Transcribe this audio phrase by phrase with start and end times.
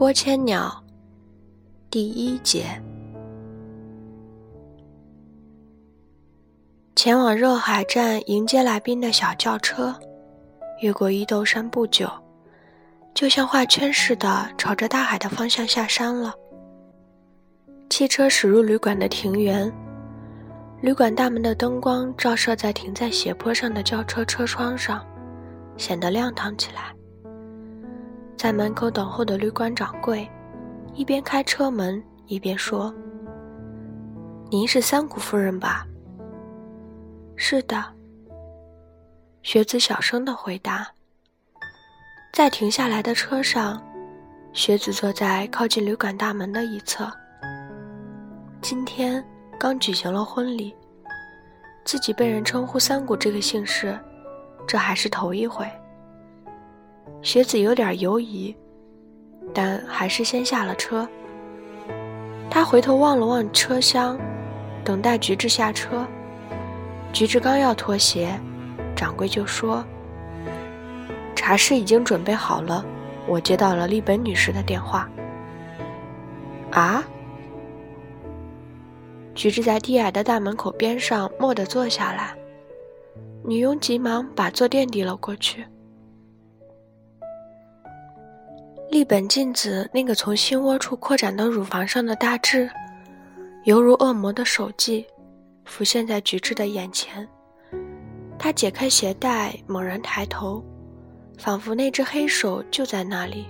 [0.00, 0.82] 拨千鸟，
[1.90, 2.64] 第一节。
[6.96, 9.94] 前往热海站迎接来宾的小轿车，
[10.80, 12.10] 越过伊豆山不久，
[13.12, 16.32] 就像画圈似的朝着大海的方向下山了。
[17.90, 19.70] 汽车驶入旅馆的庭园，
[20.80, 25.06] 旅馆大门的灯光照射在停在斜坡上的轿车车窗上，
[25.76, 26.84] 显得亮堂起来。
[28.40, 30.26] 在门口等候的旅馆掌柜，
[30.94, 32.90] 一边开车门一边说
[34.50, 35.86] ：“您是三谷夫人吧
[37.36, 37.84] ？”“是的。”
[39.44, 40.90] 学子小声的回答。
[42.32, 43.78] 在停下来的车上，
[44.54, 47.12] 学子坐在靠近旅馆大门的一侧。
[48.62, 49.22] 今天
[49.58, 50.74] 刚举行了婚礼，
[51.84, 54.00] 自己被人称呼三谷这个姓氏，
[54.66, 55.70] 这还是头一回。
[57.22, 58.54] 学子有点犹疑，
[59.52, 61.06] 但还是先下了车。
[62.50, 64.18] 他回头望了望车厢，
[64.82, 66.06] 等待菊治下车。
[67.12, 68.38] 菊治刚要脱鞋，
[68.96, 69.84] 掌柜就说
[71.36, 72.84] ：“茶室已经准备好了，
[73.26, 75.08] 我接到了丽本女士的电话。”
[76.72, 77.04] 啊！
[79.34, 82.34] 菊治在低矮的大门口边上蓦地坐下来，
[83.44, 85.66] 女佣急忙把坐垫递了过去。
[88.90, 92.68] 立本静子那个从心窝处扩展到乳房上的大痣，
[93.62, 95.06] 犹如恶魔的手迹，
[95.64, 97.26] 浮现在菊治的眼前。
[98.36, 100.64] 他解开鞋带，猛然抬头，
[101.38, 103.46] 仿佛那只黑手就在那里。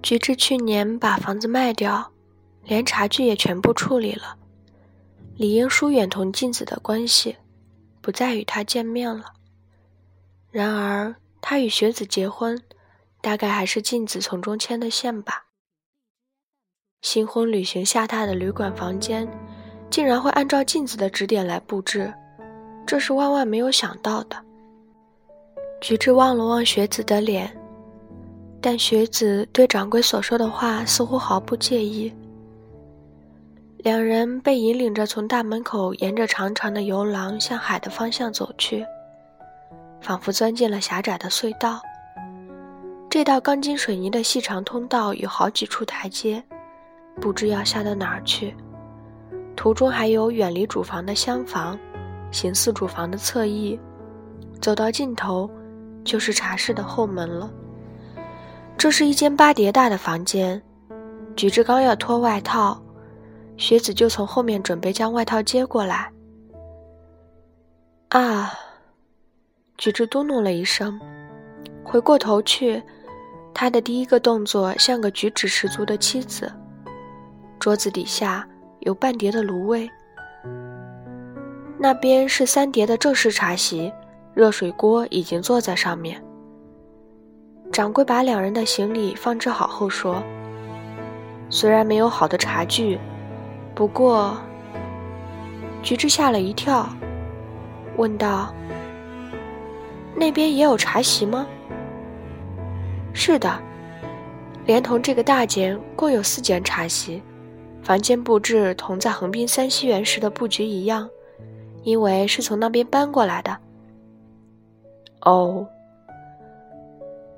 [0.00, 2.08] 菊治去年把房子卖掉，
[2.62, 4.36] 连茶具也全部处理了，
[5.34, 7.36] 理应疏远同静子的关系，
[8.00, 9.32] 不再与他见面了。
[10.52, 12.62] 然而，他与雪子结婚。
[13.28, 15.48] 大概还是镜子从中牵的线吧。
[17.02, 19.28] 新婚旅行下榻的旅馆房间，
[19.90, 22.10] 竟然会按照镜子的指点来布置，
[22.86, 24.42] 这是万万没有想到的。
[25.82, 27.54] 菊治望了望雪子的脸，
[28.62, 32.10] 但雪子对掌柜所说的话似乎毫不介意。
[33.80, 38.86] 两人被引领着从大门口沿着长长的游廊向海的方向走去，
[40.00, 41.82] 仿佛钻进了狭窄的隧道。
[43.18, 46.40] 这道钢筋水泥的细长通道有好几处台阶，
[47.20, 48.54] 不知要下到哪儿去。
[49.56, 51.76] 途中还有远离主房的厢房，
[52.30, 53.76] 形似主房的侧翼。
[54.60, 55.50] 走到尽头，
[56.04, 57.50] 就是茶室的后门了。
[58.76, 60.62] 这是一间八叠大的房间。
[61.34, 62.80] 菊治刚要脱外套，
[63.56, 66.08] 雪子就从后面准备将外套接过来。
[68.10, 68.52] 啊！
[69.76, 71.00] 菊治嘟哝了一声，
[71.82, 72.80] 回过头去。
[73.52, 76.52] 他的第一个动作像个举止十足的妻子。
[77.58, 78.46] 桌子底下
[78.80, 79.88] 有半碟的芦苇，
[81.78, 83.92] 那边是三碟的正式茶席，
[84.32, 86.22] 热水锅已经坐在上面。
[87.72, 90.22] 掌柜把两人的行李放置好后说
[91.50, 92.98] ：“虽然没有好的茶具，
[93.74, 94.36] 不过……”
[95.82, 96.88] 菊治吓了一跳，
[97.96, 98.54] 问道
[100.14, 101.46] ：“那边也有茶席吗？”
[103.12, 103.60] 是的，
[104.64, 107.22] 连同这个大间，共有四间茶席，
[107.82, 111.08] 房间布置同在横滨三溪园时的布局一样，
[111.82, 113.56] 因为是从那边搬过来的。
[115.22, 115.66] 哦，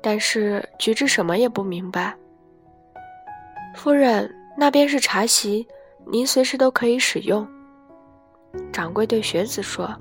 [0.00, 2.14] 但是菊治什么也不明白。
[3.74, 5.66] 夫人，那边是茶席，
[6.06, 7.46] 您随时都可以使用。
[8.72, 9.94] 掌柜对学子说：“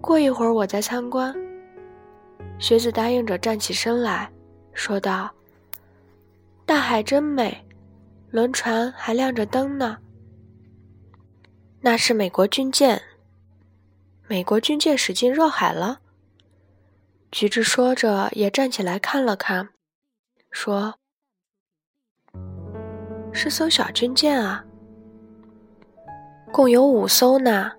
[0.00, 1.32] 过一会儿我再参观。”
[2.60, 4.30] 学子答应着，站起身来
[4.74, 5.30] 说道
[6.66, 7.66] ：“大海真美，
[8.30, 9.96] 轮船还亮着灯呢。
[11.80, 13.00] 那是美国军舰。
[14.28, 16.00] 美国军舰驶进热海了。”
[17.32, 19.70] 橘子说着，也站起来看了看，
[20.50, 20.96] 说
[23.32, 24.62] ：“是艘小军舰啊，
[26.52, 27.72] 共有五艘呢。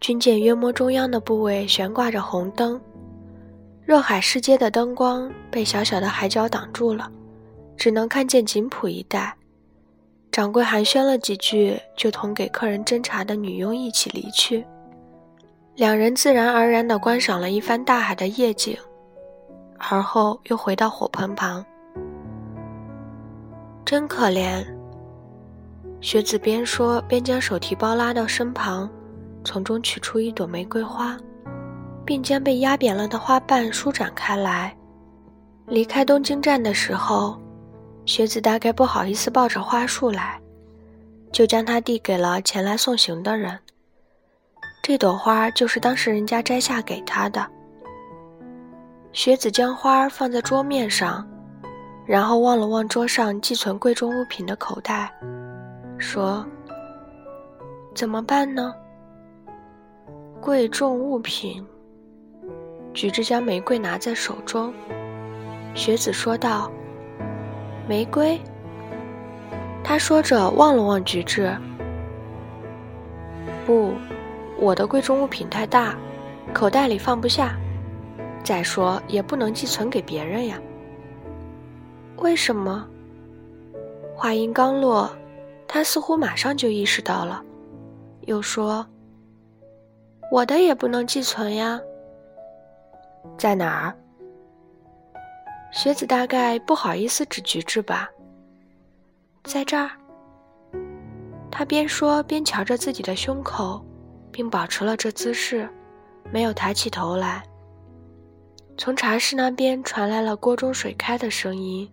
[0.00, 2.78] 军舰约摸中央的部位悬挂着红灯。”
[3.84, 7.10] 热海市街的灯光被小小的海角挡住了，
[7.76, 9.34] 只能看见锦浦一带。
[10.30, 14.64] 掌柜寒暄了几句，就同给客人斟茶的女佣一起离去。
[15.74, 18.76] 两人自然而然地观赏了一番大海的夜景，
[19.76, 21.64] 而后又回到火盆旁。
[23.84, 24.64] 真可怜。
[26.00, 28.88] 雪子边说边将手提包拉到身旁，
[29.42, 31.18] 从中取出一朵玫瑰花。
[32.10, 34.76] 并将被压扁了的花瓣舒展开来。
[35.68, 37.40] 离开东京站的时候，
[38.04, 40.40] 学子大概不好意思抱着花束来，
[41.30, 43.56] 就将它递给了前来送行的人。
[44.82, 47.46] 这朵花就是当时人家摘下给他的。
[49.12, 51.24] 学子将花放在桌面上，
[52.04, 55.12] 然后望了望桌上寄存贵重物品的口袋，
[55.96, 56.44] 说
[57.94, 58.74] ：“怎么办呢？”
[60.42, 61.64] 贵重物品。
[62.92, 64.72] 菊治将玫瑰拿在手中。
[65.74, 66.70] 学子说道
[67.88, 68.40] ：“玫瑰。”
[69.82, 71.56] 他说着望了望菊治。
[73.66, 73.92] 不，
[74.58, 75.96] 我的贵重物品太大，
[76.52, 77.56] 口袋里放不下。
[78.42, 80.58] 再说也不能寄存给别人呀。
[82.16, 82.86] 为什么？
[84.14, 85.10] 话音刚落，
[85.68, 87.42] 他似乎马上就意识到了，
[88.22, 88.86] 又说
[90.32, 91.80] ：“我的也不能寄存呀。”
[93.36, 93.96] 在哪儿？
[95.72, 98.08] 学子大概不好意思指菊治吧。
[99.44, 99.90] 在这儿。
[101.50, 103.84] 他边说边瞧着自己的胸口，
[104.30, 105.68] 并保持了这姿势，
[106.32, 107.42] 没有抬起头来。
[108.78, 111.90] 从茶室那边传来了锅中水开的声音。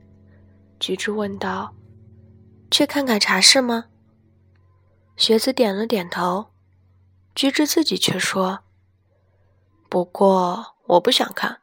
[0.79, 1.73] 菊治问道
[2.71, 3.85] ：“去看看茶室吗？”
[5.17, 6.47] 学子点了点头。
[7.35, 8.59] 菊治自己却说
[9.89, 11.57] ：“不过我不想看。”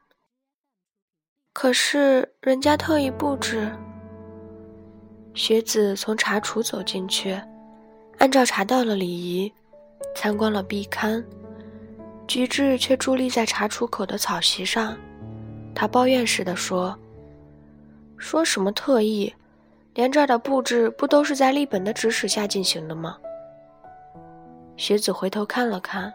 [1.53, 3.71] 可是人家特意布置。
[5.33, 7.37] 学子从茶厨走进去，
[8.19, 9.51] 按照茶道的礼仪，
[10.15, 11.23] 参观了壁龛。
[12.27, 14.97] 菊治却伫立在茶厨口的草席上，
[15.75, 16.97] 他抱怨似的说
[18.17, 19.33] ：“说什么特意？
[19.93, 23.17] 连这儿的布置不都是在立本的指使下进行的吗？”
[24.75, 26.11] 学子回头看了看，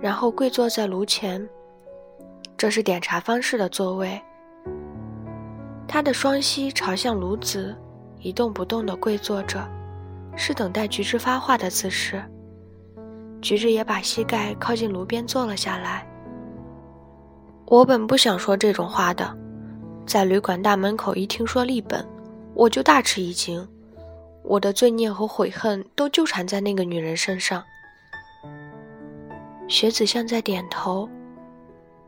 [0.00, 1.48] 然后跪坐在炉前。
[2.60, 4.20] 这是点茶方式的座位。
[5.88, 7.74] 他的双膝朝向炉子，
[8.18, 9.66] 一动不动地跪坐着，
[10.36, 12.22] 是等待菊治发话的姿势。
[13.40, 16.06] 菊治也把膝盖靠近炉边坐了下来。
[17.64, 19.34] 我本不想说这种话的，
[20.04, 22.06] 在旅馆大门口一听说立本，
[22.52, 23.66] 我就大吃一惊，
[24.44, 27.64] 我的罪孽和悔恨都纠缠在那个女人身上。
[29.66, 31.08] 学子像在点头。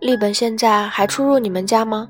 [0.02, 2.08] 立本现在还出入你们家吗？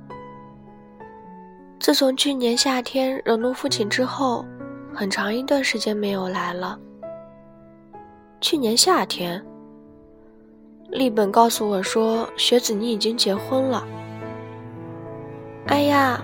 [1.79, 4.47] 自从去年夏天惹怒父亲之后，
[4.95, 6.79] 很长一段时间没有来了。
[8.41, 9.45] 去年夏天，
[10.89, 13.87] 立本告诉我说：“学子，你已经结婚了。”
[15.69, 16.19] 哎呀，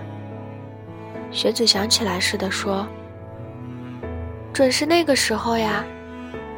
[1.29, 2.83] 学子想起来似的说
[4.51, 5.85] ：“准是那个时候呀。”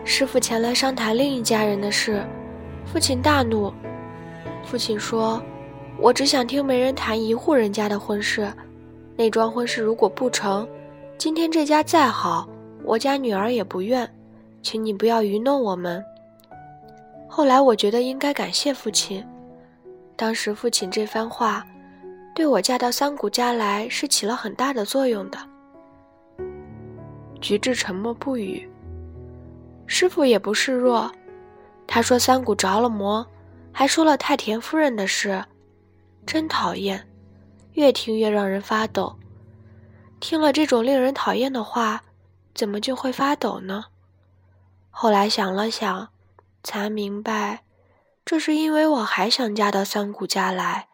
[0.06, 2.26] 师傅前来商谈另一家人的事，
[2.86, 3.74] 父亲大怒。
[4.64, 5.42] 父亲说
[6.00, 8.52] ：“我只想听媒人谈一户人家的婚事。”
[9.18, 10.68] 那桩婚事如果不成，
[11.18, 12.48] 今天这家再好，
[12.84, 14.10] 我家女儿也不愿，
[14.64, 16.04] 请你不要愚弄我们。
[17.28, 19.24] 后来我觉得应该感谢父亲，
[20.16, 21.64] 当时父亲这番话，
[22.34, 25.38] 对我嫁到三谷家来是起了很大的作用的。
[27.40, 28.68] 菊治沉默不语，
[29.86, 31.12] 师傅也不示弱，
[31.86, 33.26] 他说三谷着了魔，
[33.74, 35.46] 还说了太田夫人的事，
[36.26, 37.08] 真讨厌。
[37.74, 39.18] 越听越让人发抖。
[40.20, 42.04] 听了这种令人讨厌的话，
[42.54, 43.86] 怎么就会发抖呢？
[44.90, 46.10] 后来想了想，
[46.64, 47.64] 才明白，
[48.26, 50.90] 这是因为我还想嫁到三谷家来。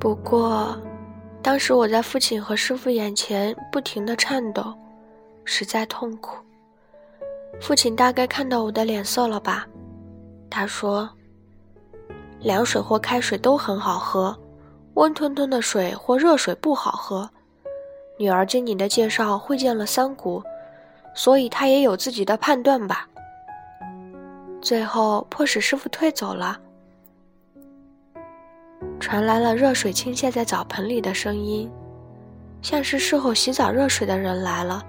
[0.00, 0.80] 不过，
[1.42, 4.74] 当时我在父亲和师傅眼前不停的颤抖，
[5.44, 6.38] 实在痛苦。
[7.60, 9.66] 父亲大概看到我的脸色了吧？
[10.50, 11.08] 他说
[12.40, 14.36] ：“凉水或开水都很好喝。”
[14.94, 17.28] 温吞吞的水或热水不好喝。
[18.18, 20.42] 女儿经你的介绍会见了三谷，
[21.14, 23.06] 所以她也有自己的判断吧。
[24.62, 26.58] 最后迫使师傅退走了。
[28.98, 31.70] 传来了热水倾泻在澡盆里的声音，
[32.62, 34.82] 像是事后洗澡热水的人来了。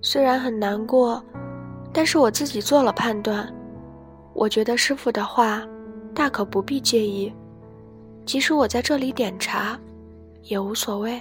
[0.00, 1.20] 虽然很难过，
[1.92, 3.52] 但是我自己做了判断。
[4.38, 5.66] 我觉得师傅的话，
[6.14, 7.32] 大可不必介意。
[8.24, 9.76] 即使我在这里点茶，
[10.42, 11.20] 也无所谓。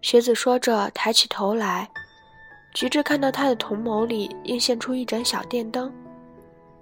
[0.00, 1.90] 学子说着，抬起头来，
[2.72, 5.92] 菊治看到他的瞳眸里映现出一盏小电灯，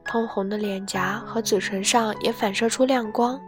[0.04, 3.40] 通红的脸颊和嘴唇上也反射出亮光。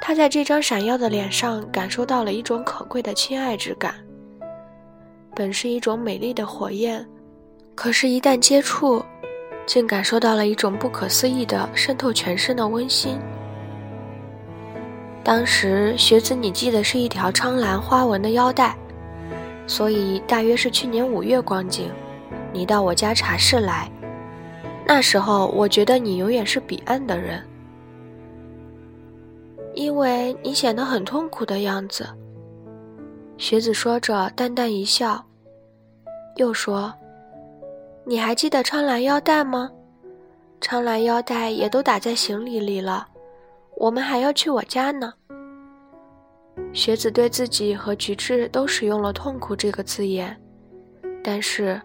[0.00, 3.94] 他在这张闪耀的脸上感受到了一种可贵的亲爱之感。
[5.32, 7.08] 本是一种美丽的火焰，
[7.76, 9.00] 可是，一旦接触，
[9.66, 13.18] 竟感受到了一种不可思议的渗透全身的温馨。
[15.22, 18.76] 当时学子你系的是一条苍蓝花纹的腰带，
[19.66, 21.90] 所以大约是去年五月光景，
[22.52, 23.90] 你到我家茶室来。
[24.86, 27.42] 那时候我觉得你永远是彼岸的人，
[29.74, 32.06] 因为你显得很痛苦的样子。
[33.38, 35.24] 学子说着，淡淡一笑，
[36.36, 36.92] 又说
[38.06, 39.70] ：“你还记得苍蓝腰带吗？
[40.60, 43.06] 苍蓝腰带也都打在行李里了，
[43.76, 45.12] 我们还要去我家呢。”
[46.72, 50.36] 学子对自己和菊治都使用了“痛苦”这个字眼，
[51.22, 51.80] 但是，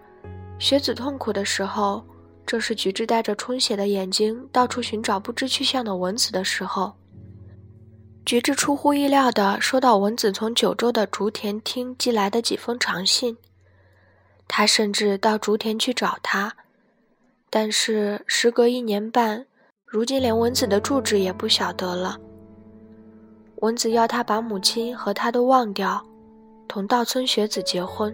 [0.59, 2.03] 学子痛苦的时候，
[2.45, 6.93] 正是菊治带着充血的眼睛到处寻找不知去向的文子的时候。
[8.25, 13.35] 菊治出乎意料地收到文子从九州的竹田町寄来的几封长信，
[14.49, 16.53] 他甚至到竹田去找他，
[17.49, 19.45] 但是时隔一年半，
[19.85, 22.17] 如今连文子的住址也不晓得了。
[23.61, 26.05] 文子要他把母亲和他都忘掉，
[26.67, 28.13] 同稻村学子结婚。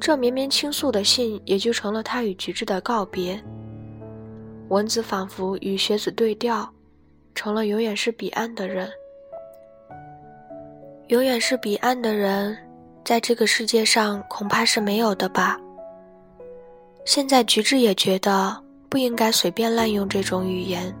[0.00, 3.38] 这绵绵倾诉的信也就成了他与菊治的告别。
[4.68, 6.72] 文子仿佛与学子对调。
[7.34, 8.90] 成了永远是彼岸的人，
[11.06, 12.58] 永远是彼岸的人，
[13.08, 15.58] 在这个世界上恐怕是没有的吧。
[17.06, 18.54] 现在菊治也觉得
[18.90, 20.94] 不应该随便滥用这种语言。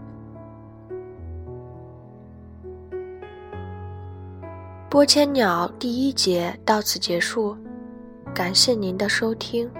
[4.88, 7.54] 播千鸟第一节到此结束，
[8.34, 9.70] 感谢您的收听。